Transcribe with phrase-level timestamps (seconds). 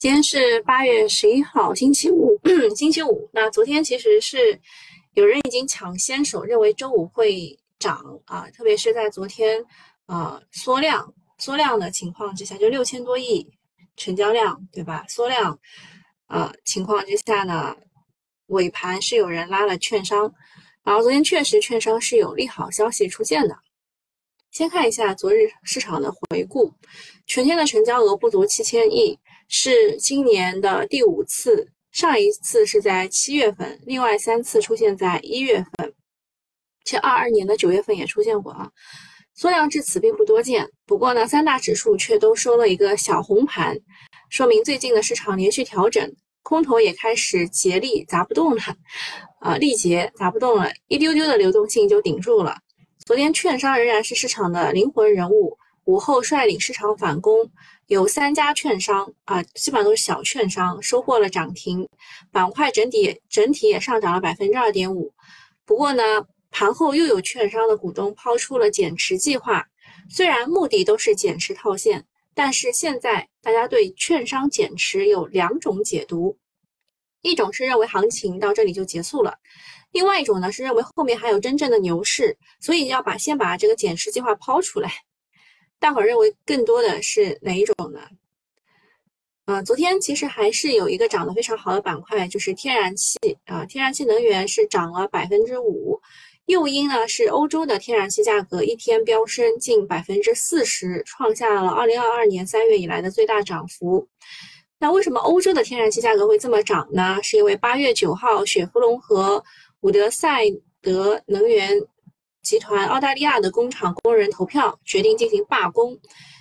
[0.00, 2.40] 今天是八月十一号，星期五，
[2.74, 3.28] 星期五。
[3.34, 4.58] 那昨天其实是
[5.12, 9.62] 有人已经抢先手，认为周五会涨啊，特别是在昨天
[10.06, 13.46] 啊缩量缩量的情况之下，就六千多亿
[13.94, 15.04] 成交量，对吧？
[15.06, 15.60] 缩量
[16.28, 17.76] 啊情况之下呢，
[18.46, 20.32] 尾盘是有人拉了券商，
[20.82, 23.54] 然后昨天确实券商是有利好消息出现的。
[24.50, 26.72] 先看一下昨日市场的回顾，
[27.26, 29.16] 全天的成交额不足七千亿，
[29.52, 35.92] 是今年的第五次，上一次是在七月份，另外三次出现在一月份，
[36.84, 38.70] 且二二年的九月份也出现过啊。
[39.34, 43.76] 缩量至此并不多见，不过呢，三大指数却都收了一个小红盘，
[44.28, 46.08] 说明最近的市场连续调整，
[46.44, 48.62] 空头也开始竭力砸不动了，
[49.40, 52.54] 啊，力竭砸不动了，一丢丢的流动性就顶住了。
[53.04, 57.50] 昨天券商仍然是市场的灵魂人物，午后率领市场反攻，
[57.90, 61.88] 有三家券商啊，基本上都是小券商收获了涨停，
[62.30, 65.12] 板块整体整体也上涨了百分之二点五。
[65.66, 66.04] 不过呢，
[66.52, 69.66] 盘后又有券商的股东抛出了减持计划，
[70.08, 76.38] 虽然目的都是减持套现，但是现在大家对券商减持有两种解读，
[77.22, 79.34] 一种是认为行情到这里就结束了。
[79.90, 84.92] 另外一种呢是认为后面还有真正的牛市，所以要把先把这个减持计划抛出来。
[85.80, 88.00] 大伙儿认为更多的是哪一种呢？
[89.46, 95.98] 啊，昨天其实还是有一个涨得非常好的板块，就是天然气啊，天然气能源是涨了百分之五。
[96.46, 104.06] 诱因呢是欧洲的天然气价格一天飙升近百分之四十，创下了二零二二年三月以来的最大涨幅。
[104.78, 107.18] 那为什么欧洲的天然气价格会这么涨呢？
[107.22, 109.42] 是因为八月九号雪佛龙和
[109.80, 110.44] 伍德赛
[110.82, 111.80] 德能源
[112.42, 115.98] 集团澳大利亚的工厂工人投票决定进行罢工，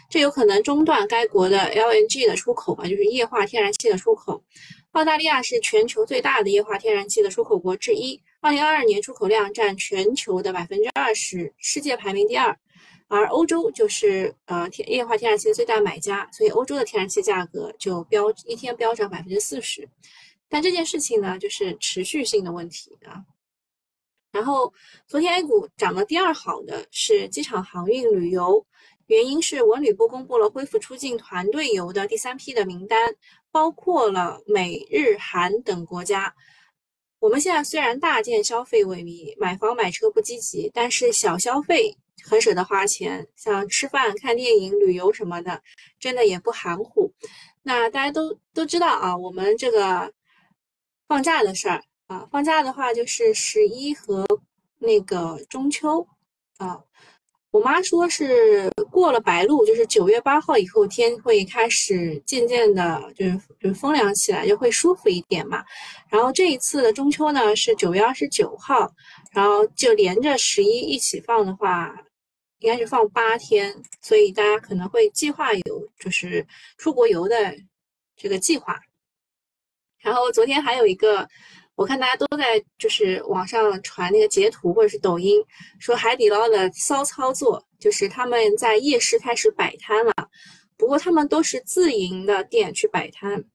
[0.10, 4.44] 这有可能中断该国的 LNG 的出口啊，就是液化天然气的出口。
[4.94, 12.58] 澳大利亚是全球最大的液化天然气的出口国之一，二零二二年出口量占全球的百分之二十，世界排名第二。
[13.08, 19.88] 而欧洲就是呃天液化天然气的最大买家，所以欧洲的天然气价格就飙一天飙涨百分之四十。
[20.48, 23.22] 但这件事情呢，就是持续性的问题啊。
[24.32, 24.72] 然后，
[25.08, 28.64] 昨天 A 股涨得第二好的是机场航运旅游，
[29.08, 33.16] 原因是文旅部公布了恢复出境团队游的第三批的名单，
[33.52, 36.34] 包括了美日韩等国家。
[37.20, 45.62] 我们现在虽然大件消费萎靡，买房买车不积极，但是小消费很舍得花钱，像吃饭、看电影、旅游什么的，
[46.00, 47.12] 真的也不含糊。
[47.64, 50.14] 那大家都都知道啊，我们这个。
[51.10, 54.26] 放假的事儿啊，放假的话就是十一和
[54.80, 56.06] 那个中秋
[56.58, 56.84] 啊。
[57.52, 65.64] 我妈说是过了白露，就是九月八号以后天会开始渐渐的，就是就是风凉起来，就会舒服一点嘛。
[66.10, 68.92] 然后这一次的中秋呢是九月二十九号，
[69.32, 71.96] 然后就连着十一一起放的话，
[72.58, 76.46] 应该是放八天，所以大家可能会计划有就是
[76.78, 77.56] 出国游的
[78.16, 78.80] 这个计划。
[80.02, 81.28] 然后昨天还有一个，
[81.80, 85.42] 我看大家都在就是网上传那个截图或者是抖音，
[85.80, 90.14] 说海底捞的骚操作，就是他们在夜市开始摆摊了，
[90.76, 93.46] 不过他们都是自营的店去摆摊，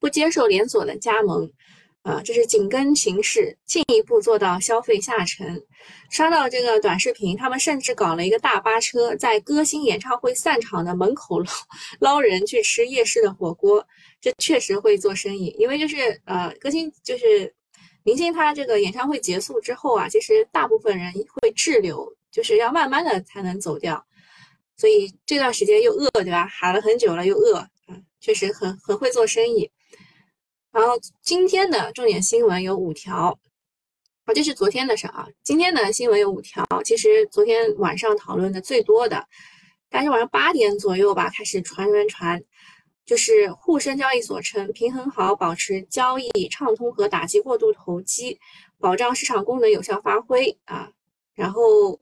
[0.00, 1.52] 不接受连锁的加盟。
[2.02, 5.62] 啊，这是紧跟形势，进一步做到消费下沉。
[6.10, 11.50] 刷到这个短视频，他们甚至搞了一个大巴车，在歌星演唱会散场的门口捞
[12.00, 13.86] 捞人去吃夜市的火锅。
[14.24, 17.54] 这确实会做生意，因为就是呃，歌星就是
[18.04, 24.02] 明星，他这个演唱会结束之后啊，其实大部分人会滞留，就是要慢慢的才能走掉。
[24.78, 26.46] 所以这段时间又饿，对吧？
[26.46, 29.70] 喊了很久了又饿，嗯，确实很很会做生意。
[30.72, 33.38] 然后今天的重点新闻有五条，
[34.24, 35.28] 啊，这是昨天的事啊。
[35.42, 39.28] 今天的新闻有五条，其实昨天晚上讨论的最多的，
[39.90, 42.42] 大概晚上八点左右吧，开始传传传，
[43.04, 48.38] 就是沪深交易所称平衡好，保持交易畅通和打击过度投机，
[48.78, 50.90] 保障市场功能有效发挥啊。
[51.34, 52.00] 然后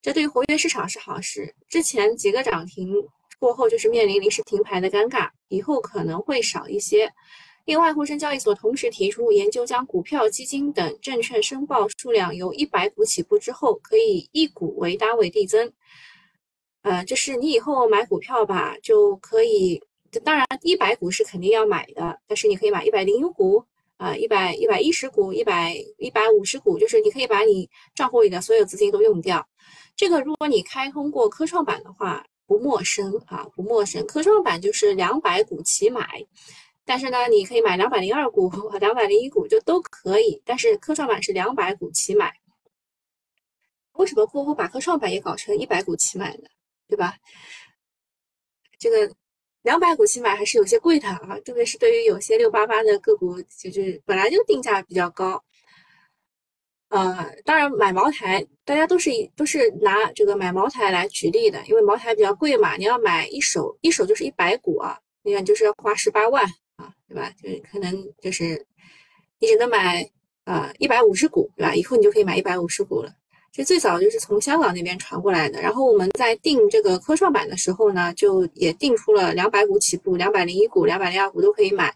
[0.00, 1.54] 这对活跃市场是好事。
[1.68, 2.92] 之前几个涨停
[3.38, 7.12] 过后，就是面临临时停牌的尴尬，以后可能会少一些。
[7.64, 15.72] 另外，沪深交易所同时提出，研究将股票、基金等证券申报数量由一百股起步之后，可以一股为单位递增。
[16.82, 19.82] 呃，就是你以后买股票吧，就可以，
[20.24, 23.64] 当然一百股是肯定要买的，但是你可以买一百零一股，
[23.96, 29.46] 啊，一百一百一十股，一百一百五十股，就是你可以把你账户里的所有资金都用掉。
[29.94, 34.06] 这个如果你开通过科创板的话，不陌生啊，不陌生。
[34.06, 36.24] 科创板就是两百股起买，
[36.84, 42.32] 但是呢，你可以买两百零二股和两百零一股就都可以，但是科创板是两百股起买。
[43.92, 46.48] 为什么波波把科创板也搞成一百股起买呢？
[46.86, 47.16] 对吧？
[48.78, 49.12] 这个
[49.66, 55.42] 两百股起买还是有些贵的啊，特别是对于有些六八八的个股，就是本来就定价比较高。
[56.88, 66.44] 呃，当然买茅台，大家都是以都是拿这个买茅台来举例的，因为茅台比较贵嘛，你要买一手一手就是一百股啊，你看就是要花十八万
[66.76, 67.28] 啊，对吧？
[67.42, 67.92] 就是可能
[68.22, 68.64] 就是
[69.40, 70.08] 你只能买
[70.44, 71.74] 啊一百五十股，对吧？
[71.74, 73.12] 以后你就可以买一百五十股了。
[73.56, 81.94] 这最早就是从香港那边传过来的，然后我们在定这个科创板的时候呢，就也定出了两百股起步，两百零一股、两百零二股都可以买。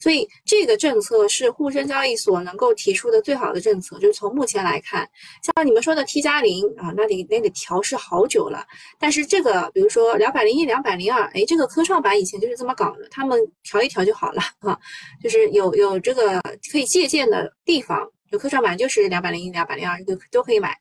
[0.00, 5.06] 所以这个政策是沪深交易所能够提出的最好的政策，就是从目前来看，
[5.42, 8.66] 像你们说的 T 加零啊，那得那得调试好久了。
[8.98, 14.78] 但是这个，比如说两百零一、两百零二，哎，这个科创板以前就是这么搞的，他们调一调就好了啊，
[15.22, 16.40] 就是有有这个
[16.72, 20.76] 可以借鉴的地方，有科创板就是两百零一、两百零二都都可以买。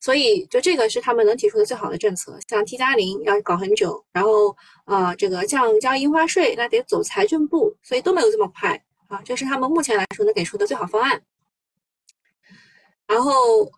[0.00, 2.38] 所以，就这个是他们能提出的最好的政策。
[2.48, 4.56] 像 T 加零要搞很久，然后
[4.86, 9.20] 呃，这个降交印花税，那得走财政部，所以都没有这么快啊。
[9.24, 11.20] 这是他们目前来说能给出的最好方案。
[13.08, 13.32] 然后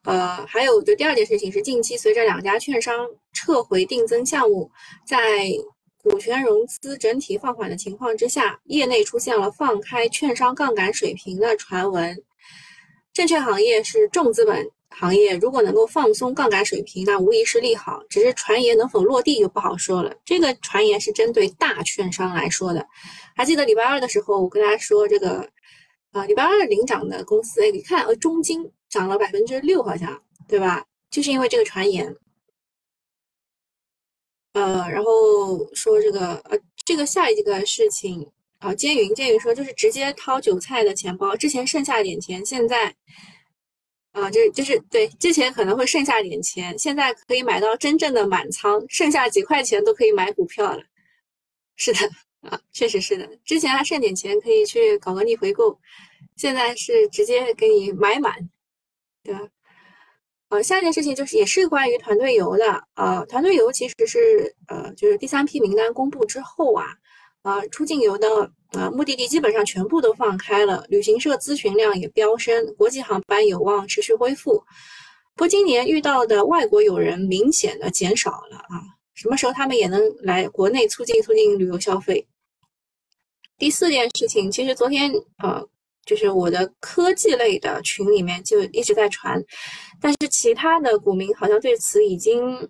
[0.05, 4.71] 呃，还有就第二件事情是，近期随着两家券商撤回定增项目，
[5.07, 5.49] 在
[6.03, 12.23] 股权融资整体放缓的情况之下，业内出现了放开券商杠杆水平的传闻。
[13.13, 14.71] 证券行业是重资本。
[14.93, 18.03] 行业如果能够放松杠杆水平，那无疑是利好。
[18.09, 20.13] 只是传言能否落地就不好说了。
[20.25, 22.85] 这个传言是针对大券商来说的。
[23.37, 25.49] 还记得礼拜二的时候，我跟大家说这个，
[26.11, 30.85] 啊，礼拜二领涨的公司，哎，你看，呃，中金涨了百分之六，好像，对吧？
[31.09, 32.17] 就是因为这个传言。
[34.55, 38.29] 呃，然后说这个，呃，这个下一个事情，
[38.61, 42.95] 啊，接云，接云说就是直接掏韭菜的钱包，之前剩下点钱，现在。
[44.13, 50.83] 啊，就是就是对，之前可能会剩下点钱，现在可以买到真正的满仓，剩下几块钱都可以买股票了。
[51.77, 52.11] 是的，
[52.41, 55.79] 啊，确实是的，之前还剩点钱可以去搞个逆回购，
[56.37, 58.35] 现在是直接给你买满，
[59.23, 59.49] 对吧？
[60.49, 66.97] 呃，下一件事情就是也是关于团队游的，呃，团队游其实是呃，就是第三批名单公布之后啊。
[67.43, 68.29] 啊，出境游的
[68.73, 74.63] 啊目的地基本上全部都放开了，旅行社咨询量也飙升，国际航班有望持续恢复。
[75.35, 78.85] 不过今年遇到的外国友人明显的减少了啊，
[79.15, 82.27] 什么时候他们也能来国内促进促进旅游消费？
[83.57, 85.11] 第四件事情，其实昨天
[85.43, 85.67] 呃，
[86.05, 89.43] 就是我的科技类的群里面就一直在传，
[89.99, 92.69] 但是其他的股民好像对此已经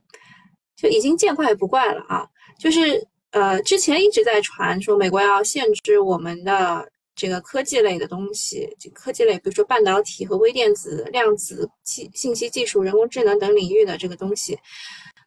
[0.76, 2.24] 就已经见怪不怪了啊，
[2.56, 3.04] 就是。
[3.32, 14.58] 呃，之前一直在传说美国要限制我们的这个科技类的东西，科技类，比如说半导体和微电子、量子技、信息技术、人工智能等领域的这个东西，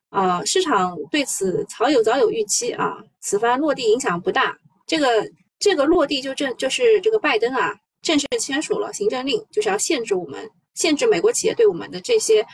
[0.09, 4.53] 啊，市场对此早有早有预期啊，此番落地影响不大。
[4.85, 5.25] 这个
[5.57, 12.45] 这个落地就正就是这个拜登啊正式签署了行政令，就是要限制我们，限制美国企业对我们的这些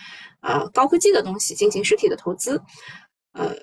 [0.41, 2.61] 呃高科技的东西进行实体的投资，
[3.33, 3.55] 呃。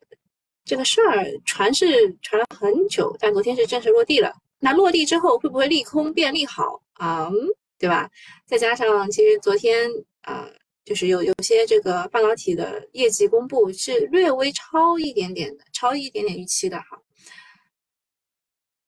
[0.67, 4.35] 这个事儿传是传了很久，但昨天是正式落地了。
[4.59, 7.31] 那落地之后会不会利空变利好啊？
[7.79, 8.11] 对吧？
[8.47, 9.89] 再加上其实昨天
[10.23, 10.49] 啊，
[10.85, 17.01] 就是有有些这个半导体的业绩公布是略微超一点点的，超一点点预期的哈。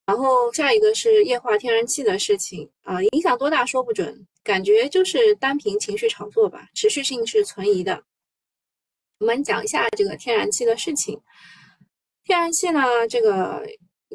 [0.07, 8.02] 然后下一个是液化天然气的事情啊，影响多大说不准，感觉就是单凭情绪炒作吧，持续性是存疑的。
[9.21, 11.21] 我们讲一下这个天然气的事情。
[12.28, 12.82] 天然气呢？
[13.08, 13.66] 这个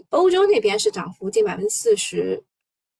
[0.10, 2.44] 欧洲那边是涨幅近百分之四十，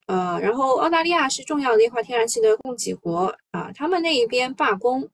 [0.08, 5.08] 呃，然后澳大利亚是重要的液化天然气的供给国啊，他们那一边罢工，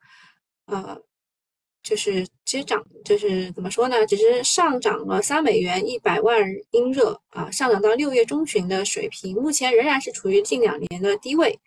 [0.65, 0.99] 呃，
[1.83, 4.07] 就是其实涨，就是怎么说呢？
[4.07, 11.61] 只是上涨了三美元一百万英热啊，上涨到六月中旬的水平，目前仍然是处于近两年的低位。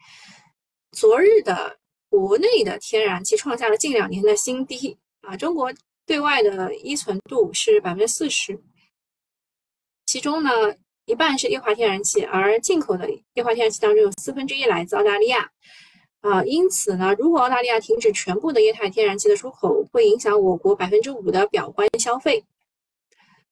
[0.91, 1.77] 昨日的
[2.09, 5.71] 国内的天然气创下了近两年的新低啊，中国。
[6.05, 8.62] 对外的依存度是百分之四十，
[10.05, 10.50] 其中呢
[11.05, 15.50] 一半是液化天然气，而进口的液化天然气当中有四分之一来自澳大利亚，
[16.22, 22.43] 啊，因此呢，如果澳大利亚停止全部的液态天然气的出口，会影响我国百分之五的表观消费。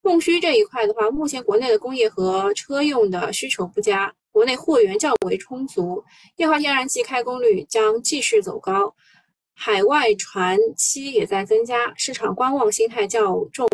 [0.02, 6.04] 供需这一块的话，目前国内的工业和车用的需求不佳，国内货源较为充足，
[6.38, 8.96] 液化天然气开工率将继续走高。
[9.64, 13.68] 海外船期也在增加，市场观望心态较重，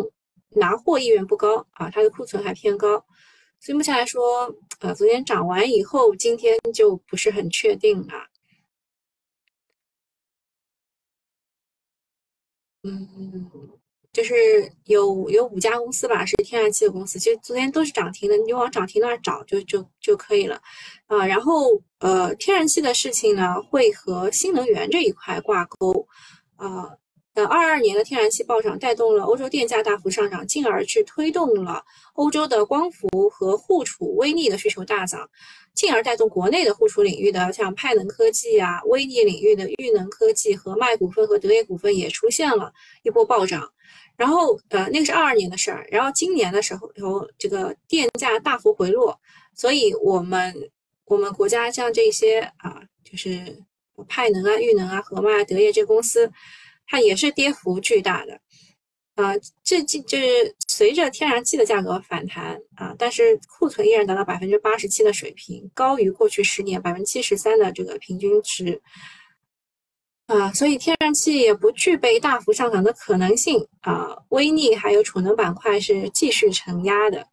[0.50, 3.02] 拿货意愿不高啊，它的库存还偏高，
[3.58, 8.28] 所以目前来说，呃，昨天涨完以后，今天就不是很确定了。
[12.82, 13.77] 嗯，
[14.18, 14.34] 就是
[14.86, 20.60] 有有五家公司吧，是天然气的公司，其实昨天都是涨停的，你就往涨停那儿找就就就可以了
[21.06, 21.24] 啊。
[21.24, 26.08] 然后呃，天然气的事情呢，会和新能源这一块挂钩
[26.56, 26.88] 啊。
[27.34, 31.84] 呃，二二年的天然气暴涨带动了欧洲电价大幅上涨，进而去推动了
[32.14, 35.30] 欧洲的光伏和互储微逆的需求大涨，
[35.74, 42.72] 进而带动国内的互储领域的像派能科技啊、微逆领域的裕能科技、和麦股份和德业股份也出现了
[43.04, 43.70] 一波暴涨。
[44.18, 45.88] 然后，呃，那个是二二年的事儿。
[45.90, 49.18] 然后今年的时候，然后这个电价大幅回落，
[49.54, 50.54] 所以我们
[51.06, 53.64] 我们国家像这些啊，就是
[54.06, 56.30] 派能啊、裕能啊、和脉、德业这公司。
[56.90, 58.40] 它也是跌幅巨大的，
[59.14, 68.80] 啊，这这就是随着天然气的价格反弹啊，但是库存依然达到百分之八十七的水平，高于过去十年百分之七十三的这个平均值，
[70.28, 74.16] 啊，所以天然气也不具备大幅上涨的可能性啊。
[74.28, 77.26] 微逆还有储能板块是继续承压的。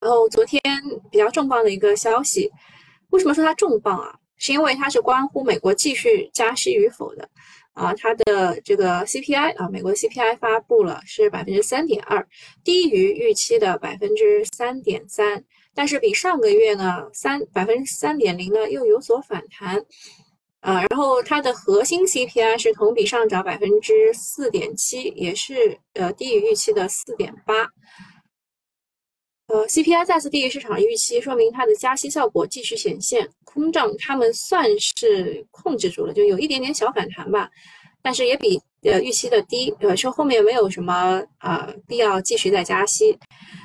[0.00, 0.62] 然后昨天
[1.10, 2.48] 比较重磅的一个消息，
[3.10, 4.14] 为什么说它重磅啊？
[4.36, 7.28] 是因为它是关乎美国继续加息与否的，
[7.72, 12.24] 啊，它的这个 CPI 啊，美国 CPI 发布了是百分之三点二，
[12.62, 15.42] 低于预期的百分之三点三，
[15.74, 19.84] 但是比上个月呢三百分之三点零呢又有所反弹，
[20.60, 27.54] 啊，然后它的核心 CPI 是同比上涨百分之四点七，也是呃低于预期的四点八。
[29.46, 33.26] 呃，CPI 再次低于市场预期，说明它的加息效果继续显现。
[33.46, 37.48] 通胀他们算是控制住了，就有一点点小反弹吧，
[38.02, 39.74] 但是也比呃预期的低。
[39.80, 43.16] 呃，说后面没有什么啊必要继续再加息。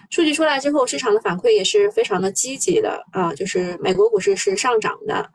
[0.09, 5.29] 数据出来之后，市场的反馈也是非常的积极的啊，就是美国股市是上涨的。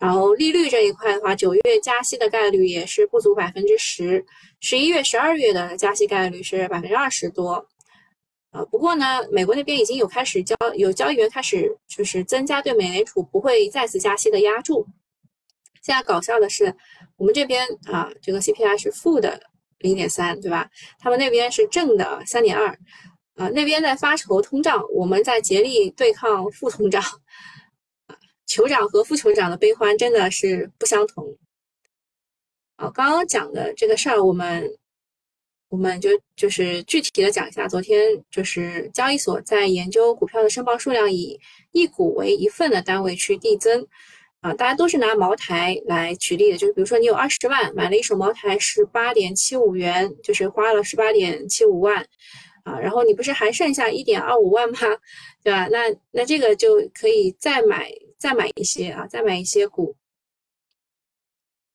[0.00, 4.24] 然后利率这一块的话，九月加息的概率也是不足百分之十，
[4.60, 7.66] 十一月、十二月的加息概率是百分之二十多。
[8.52, 14.86] 呃，不过呢，美国那边已经有开始交有交易员开始就是增加对美联储不会再次加息的压注。
[15.82, 16.74] 现在搞笑的是，
[17.16, 19.40] 我们这边啊，这个 CPI 是负的
[19.78, 20.68] 零点三，对吧？
[20.98, 22.68] 他们那边是正的三点二，
[23.34, 27.02] 啊，那边在发愁通胀，我们在竭力对抗负通胀。
[28.54, 31.36] 酋长和副酋长的悲欢真的是不相同。
[32.76, 34.70] 啊，刚刚讲的这个事儿，我们。
[35.70, 41.40] 我们就就是具体的讲一下，昨天就是交易所在研究股票的申报数量以
[41.72, 43.84] 一股为一份的单位去递增，
[44.40, 52.06] 啊，大家都是拿茅台来举例的，就是比如说你有二十万买了一手茅台十八点七五元，就是花了十八点七五万，
[52.62, 54.78] 啊，然后你不是还剩下一点二五万吗？
[55.42, 55.66] 对吧？
[55.72, 57.90] 那那这个就可以再买
[58.24, 59.94] 再买一些啊，再买一些股，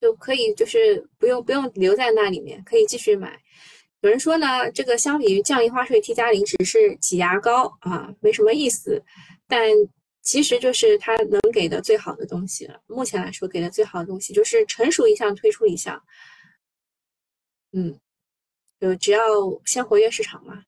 [0.01, 3.39] 就可以就是不用不用留在那里面，可以继续买。
[4.01, 8.99] 有人说呢，这个相比于降印花税 T 加零只是挤牙膏啊，没什么意思。
[9.47, 9.61] 但
[10.23, 12.81] 其实就是它能给的最好的东西了。
[12.87, 16.03] 目前来说，给的最好的东西就是成熟一项推出一项。
[17.73, 17.95] 嗯，
[18.79, 19.21] 就只要
[19.65, 20.63] 先活跃市场嘛。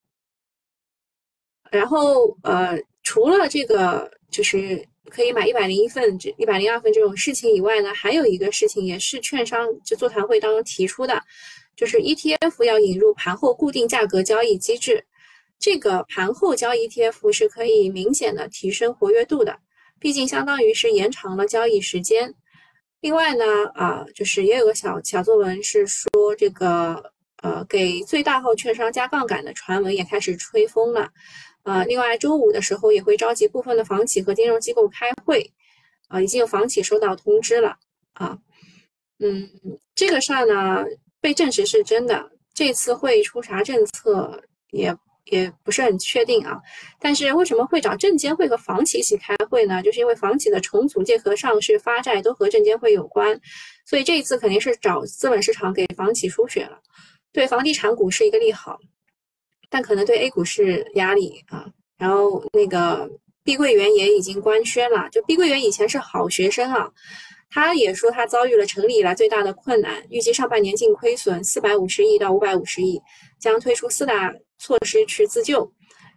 [1.72, 11.22] 然后呃，除了这个就是可以买一百零一份、这一百零二份这种事情以外呢，还有一个事情也是券商就座谈会当中提出的。
[11.76, 15.04] 就是 ETF 要引入盘后固定价格交易机制，
[15.58, 19.58] 这个盘后交易 ETF 是可以明显的提升活跃度的，
[19.98, 22.36] 毕竟相当于是延长了交易时间。
[23.00, 31.10] 另外呢，啊，就是也有个小小作文是说这个呃给最大号券商加杠杆的传闻也开始吹风了，
[31.64, 35.52] 啊，另外周五的时候也会召集部分的房企和金融机构开会，
[36.08, 37.78] 啊，已经有房企收到通知了，
[38.14, 38.38] 啊，
[39.20, 39.50] 嗯，
[39.96, 40.86] 这个事儿呢。
[41.24, 44.42] 被证实是真的，这次会议出啥政策
[44.72, 44.92] 也
[45.26, 46.60] 也不是很确定啊。
[47.00, 49.84] 但是为什么会找证监会和房企一起开会呢？
[49.84, 53.40] 就是因为房企的重组借壳、上市、发债都和证监会有关，
[53.86, 56.80] 所以这一次肯定是找资本市场给房企输血了，
[57.32, 58.80] 对房地产股是一个利好，
[59.72, 61.66] 但可能对 A 股是压力啊。
[61.98, 63.10] 然后那个
[63.44, 66.92] 碧桂园也已经官宣了，就碧桂园以前是好学生啊。
[67.54, 73.02] 他也说，他遭遇了成立以来最大的困难，预计上半年净亏损四百五十亿到五百五十亿，
[73.40, 75.70] 将推出四大措施去自救。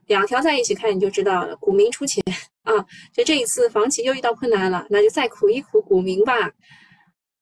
[0.06, 2.22] 两条在一起看你就知道了，股民出钱
[2.62, 2.86] 啊！
[3.12, 6.52] 就这一次房企又遇到困难了，那就再苦一苦股民吧。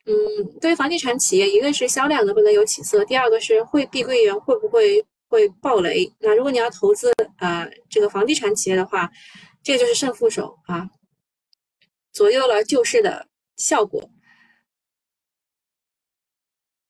[0.07, 0.15] 嗯，
[0.61, 6.13] 对于房地产企业，一个是销量能不能有起色，第二个是会碧桂园会不会会暴雷。
[6.21, 9.11] 那如果你要投资啊这个房地产企业的话，
[9.63, 10.91] 这个就是胜负手啊，
[12.13, 14.11] 左右了救市的效果。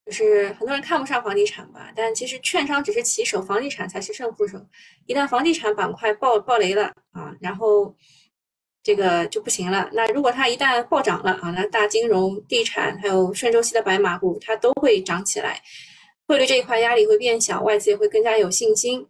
[0.04, 4.58] 就是很多人看不上房地产吧，但其实券商只是棋手，房地产才是胜负手。
[5.06, 7.94] 一旦房地产板块爆爆雷了啊，然后
[8.82, 9.88] 这个就不行了。
[9.92, 15.62] 那如果它一旦暴涨了啊，那大金融、地产还有顺周期的白马股，它都会涨起来，
[16.26, 19.06] 汇率这一块压力会变小，外资也会更加有信心。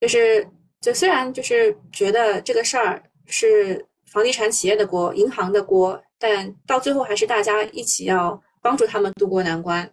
[0.00, 0.48] 就是
[0.80, 8.42] 就虽然就是觉得这个事儿是房地产企业的锅、银行的锅，但到最后还是大家一起要。
[8.62, 9.88] 帮助他们渡过难关，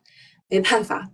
[0.50, 1.08] 没办法。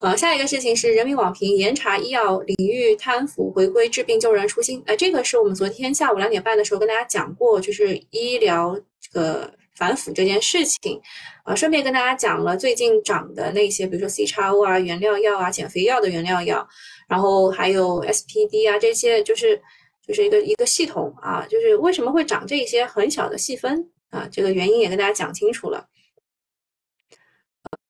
[0.00, 4.82] 呃，下一个事情是人民网评严查医药领域贪腐，回归治病救人初心。
[4.84, 11.00] 哎，这个是我们昨天下午两点半的时候跟大家讲过，就是医疗这个反腐这件事情。
[11.42, 16.66] 啊，顺便跟大家讲了最近涨的那些，比如说 C 叉 O 啊、原料药啊、减肥药的原料药，
[17.06, 19.60] 然后还有 SPD 啊这些，就是
[20.06, 25.86] 就是一个一个系统啊，就是为什么会涨这些很小的细分啊，这个原因也跟大家讲清楚了。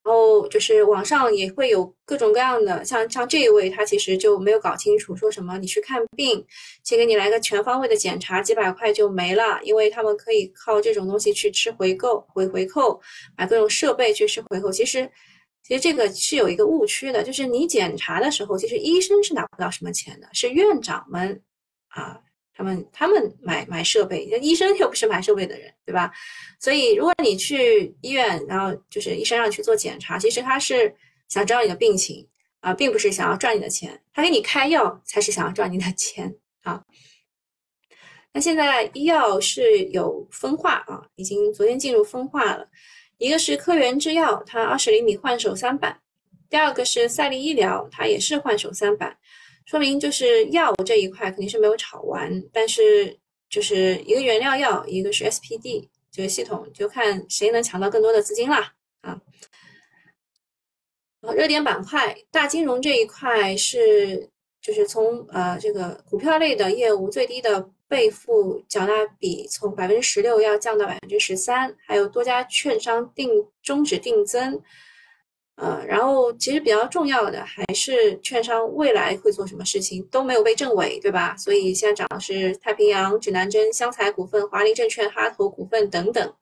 [0.05, 6.45] 然后就是网上也会有各种各样的，像像这一位他其实就没有搞清楚，说什么你去看病，
[6.83, 13.01] 先给你来个全方位的检查，几百块就没了，因为他们可以靠这种东西去吃回购回回扣，
[13.35, 14.71] 买各种设备去吃回扣。
[14.71, 15.11] 其实
[15.67, 21.41] 其实这个是有一个误区的，就是你检查的时候，其实医生是拿不到什么钱的，是院长们
[21.89, 22.21] 啊。
[22.55, 26.13] 他们他们买买设备，医生又不是买设备的人，对吧？
[26.61, 30.95] 所以如果你去医院，然后就是医生让你去做检查，其实他是
[31.29, 32.29] 想知道你的病情
[32.61, 34.01] 啊，并不是想要赚你的钱。
[34.13, 36.85] 他给你开药才是想要赚你的钱啊。
[38.33, 42.69] 那现在医药是有分化啊，已经昨天进入分化了。
[43.19, 45.93] 一个是科源制药，它二十厘米换手三板；
[46.51, 49.17] 第二个是赛力医疗，它也是换手三板。
[49.65, 53.19] 说明就是药这一块肯定是没有炒完，但是
[53.49, 59.21] 就是一个原料药，一个是 SPD 这个系统，就看谁能抢到更多的资金啦啊！
[61.35, 64.29] 热点板块，大金融这一块是
[64.61, 73.31] 就是从呃这个股票类的业务最低的备付缴纳比从百分之十六要降到百分之十三，还有多家券商定
[73.63, 74.61] 终止定增。
[75.57, 81.37] 呃，然后其实比较重要的还是券商未来会做什么事情都没有被证伪，对吧？
[81.37, 86.35] 所以现在涨的是太平洋、指南针、湘财股份、华林证券、哈投股份等等。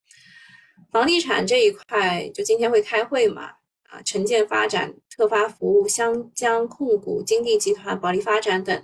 [0.90, 3.50] 房地产这一块就今天会开会嘛？
[3.90, 8.82] 啊，城建发展、特发服务、湘江控股、金地集团、保利发展等。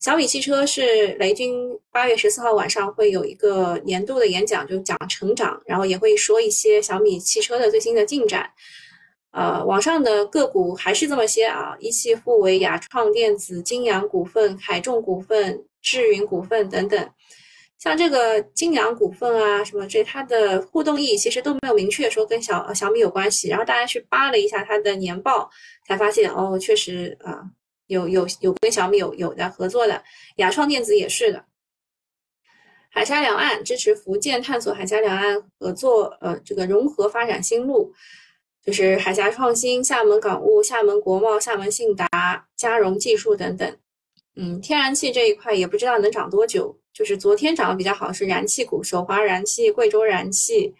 [0.00, 8.50] 小米汽车是雷军八月十四号晚上会有一个年度的演讲，就讲成长，然后也会说一些小米汽车的最新的进展。
[9.30, 17.10] 呃，网上的个股还是这么些啊，一汽富维、雅创电子、金阳股份、海众股份、智云股份等等。
[17.78, 23.48] 像这个金阳股份啊，什么这它的互动意义其实都没有明确说跟小小米有关系。
[23.48, 25.48] 然后大家去扒了一下它的年报，
[25.86, 27.42] 才发现哦，确实啊，
[27.86, 30.02] 有有有跟小米有有的合作的。
[30.36, 31.44] 雅创电子也是的。
[32.90, 37.92] 海峡两岸支持福建探索海峡两岸合作，呃，这个融合发展新路。
[38.68, 43.76] 就是海峡创新、厦门港务、厦门国贸、厦门信达、嘉荣技术等等。
[44.36, 46.78] 嗯，天然气这一块也不知道能涨多久。
[46.92, 50.74] 就是昨天涨得比较好是燃气股，首华燃气、贵州燃气、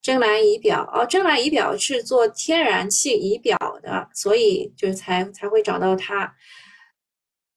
[0.00, 0.90] 真蓝仪表。
[0.90, 6.34] 哦，真蓝仪表是做天然气仪表的，所以就才才会找到它。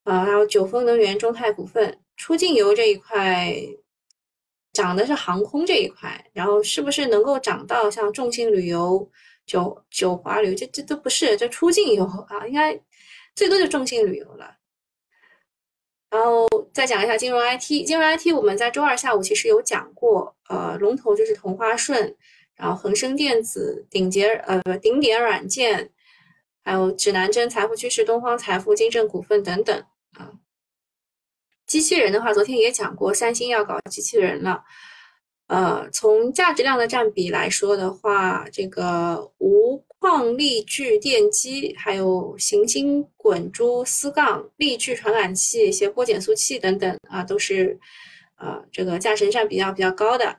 [0.04, 3.56] 啊，还有九峰能源、中泰股份、出境游这一块
[4.74, 9.10] 涨的是航空这一块，然后是不是能够涨到像众信旅游？
[9.48, 12.80] 九九华旅游这这都不是，这出境游啊，应该
[13.34, 14.58] 最多就中性旅游了。
[16.10, 22.16] 然后再讲一下金融 IT，金融 IT 我们在周二下午其实有讲过，呃，龙头就是同花顺，
[22.56, 25.92] 然后恒生电子、顶杰呃顶点软件，
[26.64, 30.32] 还有指南针、财富趋势、东方财富、金正股份等等啊。
[31.66, 34.64] 机器人的话，昨天也讲过，三星要搞机器人了。
[35.48, 47.80] 呃，从价值量的占比来说的话，这个无矿力矩电机、还有行星滚珠丝杠、力矩传感器、斜波减速器等等啊，都是
[48.36, 50.38] 呃这个价值占比较比较高的。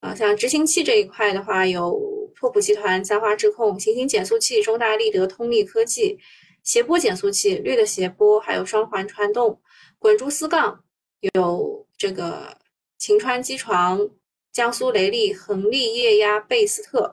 [0.00, 1.98] 啊，像执行器这一块的话，有
[2.34, 6.18] 拓普集团、三花智控、行星减速器、中大力德、通力科技、
[6.62, 9.58] 斜波减速器、绿的斜波，还有双环传动、
[9.98, 10.84] 滚珠丝杠，
[11.32, 12.58] 有这个
[12.98, 14.06] 晴川机床。
[14.54, 17.12] 江苏雷利、恒力液压、贝斯特，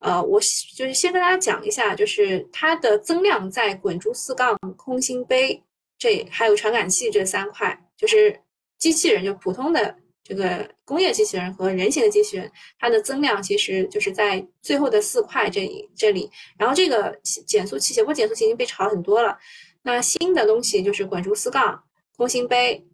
[0.00, 0.40] 呃，我
[0.74, 5.62] 就是先跟大家讲一下，就是它的增量在滚珠四杠、空心杯
[5.96, 8.36] 这还有传感器这三块，就是
[8.78, 16.28] 机器人就普通的这个工业机器人和人形的机器人，它的增量其实就是在最后的四块这这里。
[16.58, 17.16] 然后这个
[17.46, 19.38] 减速器，不过减速器已经被炒很多了。
[19.82, 21.80] 那新的东西就是滚珠四杠、
[22.16, 22.84] 空心杯，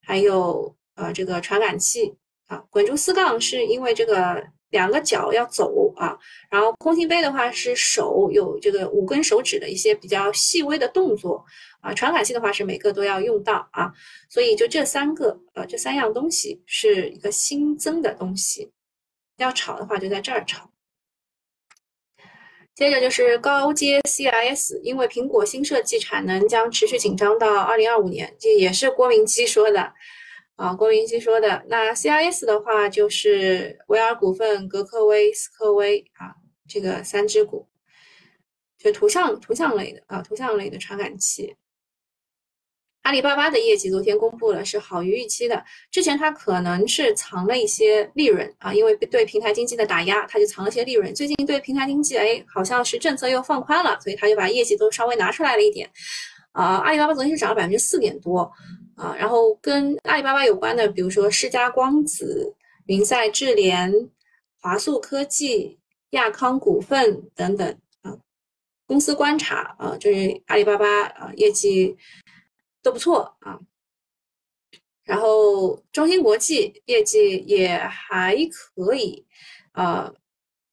[0.00, 2.14] 还有呃这个传感器
[2.46, 2.62] 啊。
[2.70, 4.44] 滚珠四杠是因为这个。
[4.70, 6.18] 两个脚要走啊，
[6.50, 11.44] 然后空心杯的话是手有这个五根手指的一些比较细微的动作
[11.80, 13.92] 啊，传感器的话是每个都要用到啊，
[14.28, 18.72] 所以就这三个呃这三样东西是一个新增的东西，
[19.36, 20.68] 要炒的话就在这儿炒。
[22.74, 29.92] 接着就是高阶 CIS，因为苹果新设计产能将持续紧张到二零二五年，这也是郭明基说的。
[30.56, 36.34] 啊，郭明基说的那 CIS 的话，就是维尔股份、格科威、斯科威啊，
[36.68, 37.66] 这个三只股，
[38.78, 41.56] 就图像图像类的啊，图像类的传感器。
[43.02, 45.62] 阿里巴巴的业绩昨天公布了，是好于预期的。
[45.90, 51.14] 之前它可能是藏了一些利润啊，因为对平台经济的打压，它就藏了些利润。
[51.14, 55.90] 最近对平台经济，哎，好像是政策又放宽了，所以它就把业绩都稍微拿出来了一点。
[56.52, 58.50] 啊，阿里巴巴昨天是涨了百分之四点多。
[58.96, 62.54] 啊，然后跟阿里巴巴有关的，比如说世嘉光子、
[62.86, 63.92] 云赛智联、
[64.60, 65.80] 华素科技、
[66.10, 68.16] 亚康股份等等啊。
[68.86, 71.96] 公司观察啊，就是阿里巴巴啊，业绩
[72.82, 73.58] 都不错啊。
[75.02, 79.26] 然后中芯国际业绩也还可以，
[79.72, 80.14] 呃，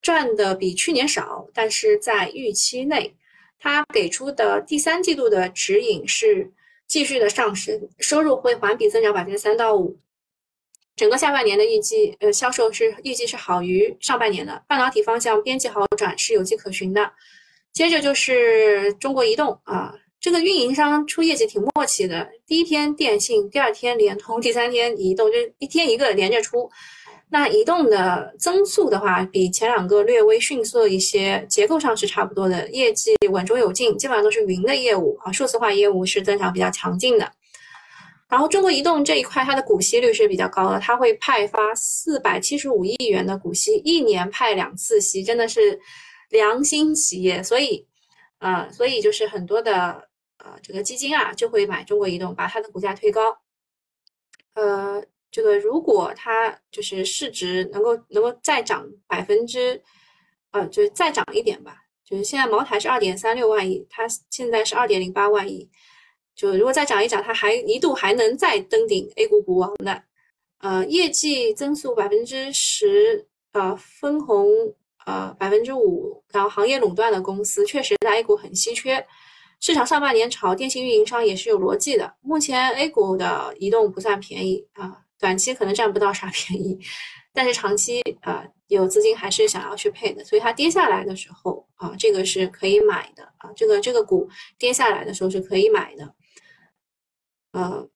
[0.02, 3.16] 赚的比去年少，但是在预期内。
[3.58, 6.52] 它给出的第三季度的指引是。
[6.92, 9.98] 继续的上升，收入会环比增长百分之三到五。
[10.98, 14.62] 整个下半年的预计，呃，销售是预计是好于上半年的。
[14.68, 17.10] 半导体方向边际好转是有迹可循的。
[17.72, 26.70] 接着就是中国移动啊，这个运营商出业绩挺默契的，第一天电信，第二天联通，第三天移动，就一天一个连着出。
[27.34, 37.32] 那移动的增速的话，比前两个略微逊色一些，结构上是差不多的，业绩稳中有进，基本上都是云的业务啊，数字化业务是增长比较强劲的。
[38.28, 45.80] 然后中国移动这一块，它的股息率是比较高的，它会派发四百七十五亿元的股息，一年派两次息，真的是
[46.32, 47.42] 良心企业。
[47.42, 47.88] 所以，
[48.40, 53.38] 呃，所以就是很多的呃这个基金啊，就会买中国移动，把它的股价推高，
[54.56, 55.02] 呃。
[55.32, 59.82] 这个如果它就是市值能够能够再涨百分之，
[60.52, 65.70] 呃，就是再涨一点吧，就是现在茅台是二点三六万亿，它现在是二点零八万亿，
[66.36, 70.04] 就如果再涨一涨，它还一度还能再登顶 A 股股王的，
[70.60, 74.50] 呃，业绩增速百分之十，呃，分红
[75.06, 79.08] 呃百分之五，然后行业垄断的公司确实在 A 股很稀缺，
[79.62, 85.06] 市场上半年炒电信运营商也是有逻辑的，目前 A 股的移动不算便宜啊。
[85.22, 86.78] 短期可能占不到啥 便宜，
[87.32, 96.14] 但是长期啊有资金还是想要去配的，所以它跌下来的时候啊，这个是可以买的啊，这个这个股跌下来的时候是可以买的。
[97.54, 97.88] 呃，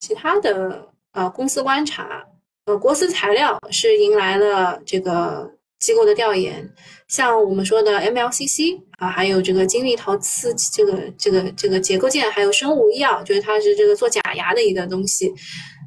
[0.00, 2.26] 其他的呃公司观察，
[2.64, 6.68] 呃国思材料是迎来了这个机构的调研，
[7.06, 15.32] 像我们说的 MLCC 啊，还有这个金利陶瓷这个这个这个结构件，还有生物医药，就是它是这个做假牙的一个东西。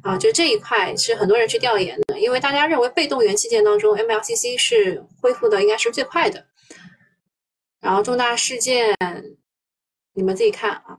[0.02, 6.44] 啊，就这一块是很多人去调研的，因为大家认为被动元器件当中，MLCC 是恢复的应该是最快的。
[7.80, 8.96] 然后重大事件，
[10.12, 10.98] 你们自己看啊。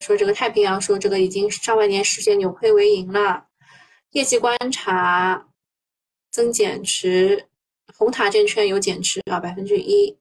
[0.00, 3.46] 说这个太平洋说这个已经上半年实现扭亏为盈了，
[4.10, 5.48] 业绩观察
[6.30, 7.48] 增减持，
[7.96, 10.16] 红塔证券有减持啊百分之一，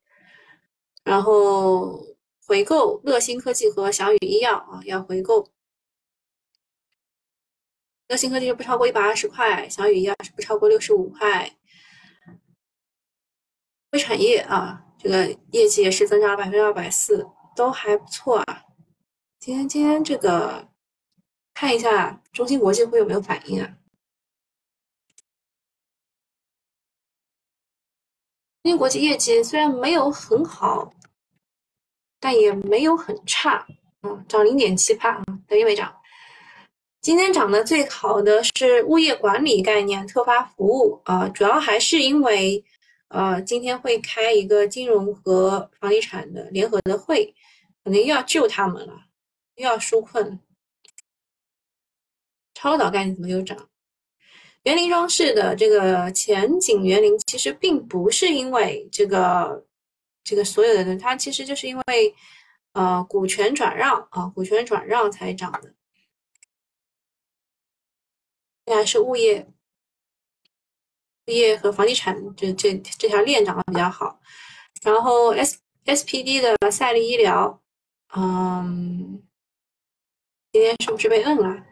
[1.04, 2.04] 然后
[2.48, 5.53] 回购乐新科技和翔宇医药啊要回购。
[8.10, 11.50] 乐新科技是不超过一百二十块，小雨医药是不超过六十五块。
[13.92, 18.64] 微产业啊，这个业绩也是增长了百分之二百四，都还不错啊。
[19.40, 20.68] 今天今天这个
[21.54, 23.68] 看一下中芯国际会有没有反应啊？
[28.64, 30.94] 中芯国际业绩虽然没有很好，
[32.20, 33.68] 但也没有很差，
[34.02, 35.96] 嗯，涨零点七帕啊，等于没涨。
[37.04, 42.64] 今天涨得最好的是物业管理概念、特发服务啊，主要还是因为，
[43.10, 47.26] 呃，今天会开一个金融和房地产的联合的会，
[47.84, 48.94] 可能又要救他们了，
[49.56, 50.40] 又要纾困。
[52.54, 53.68] 超导概念怎么又涨？
[54.62, 59.66] 园林装饰的这个前景园林，其实并不是因为这个
[60.24, 62.16] 这个所有的，它其实就是因为
[62.72, 65.74] 呃股权转让啊，股权转让才涨的。
[68.74, 69.48] 还是物业、
[71.28, 74.20] 物业和房地产这这这条链涨得比较好。
[74.82, 77.62] 然后 S S P D 的赛力医疗，
[78.16, 79.24] 嗯，
[80.52, 81.66] 今天是不是被摁了？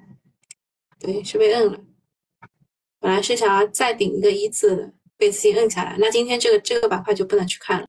[0.99, 1.79] 对，是被摁了。
[2.99, 5.95] 本来是想要再顶一个一字的，被自己摁下来。
[5.97, 7.87] 那今天这个这个板块就不能去看了。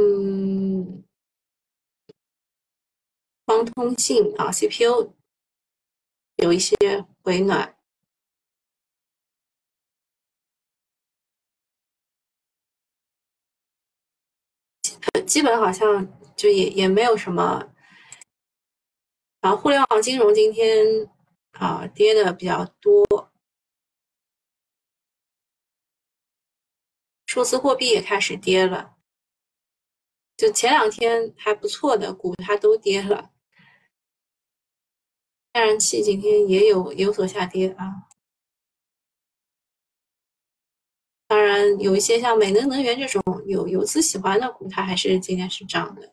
[0.00, 1.04] 嗯，
[3.46, 5.14] 方通信啊，CPU
[6.36, 6.74] 有一些
[7.22, 7.76] 回暖，
[15.26, 17.70] 基本好像就也也没有什么。
[19.40, 21.06] 然后互联网金融今天
[21.52, 23.30] 啊跌的比较多，
[27.26, 28.96] 数字货币也开始跌了，
[30.34, 33.33] 就前两天还不错的股它都跌了，
[35.54, 38.08] 天然气今天也有有所下跌啊，
[41.28, 46.12] 当然有一些像美能能源这种有游资喜欢的股，它还是今天是涨的。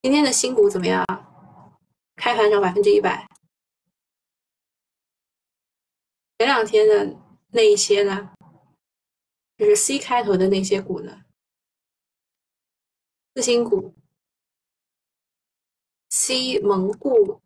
[0.00, 1.04] 今天的新股怎么样？
[2.16, 3.28] 开盘涨百分之一百。
[6.38, 8.32] 前两天的那一些呢？
[9.58, 11.22] 就是 C 开头的那些股呢？
[13.34, 13.94] 次新股
[16.22, 17.40] ，C 蒙固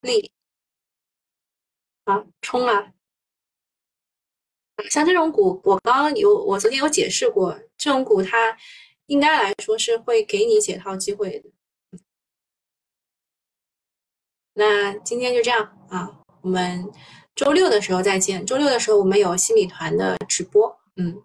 [0.00, 0.32] 力，
[2.02, 2.92] 啊，冲了！
[4.90, 8.58] 像这种股，我刚刚有，我昨天有解释过，这种股它
[9.06, 11.48] 应该来说是会给你解套机会的。
[14.54, 16.90] 那今天就这样啊，我们
[17.36, 18.44] 周六的时候再见。
[18.44, 21.22] 周六的时候我们有新米团的直播，嗯，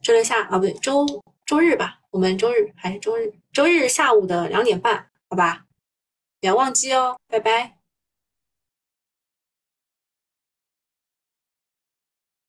[0.00, 1.04] 周六下啊不对，周
[1.44, 5.65] 周日吧，我们周日还是周日，周日下午的两点半，好吧，
[6.40, 7.75] 不要忘记哦，拜拜。